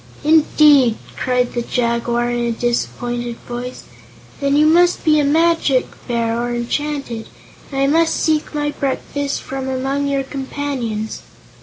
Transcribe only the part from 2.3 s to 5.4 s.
in a disappointed voice; "then you must be a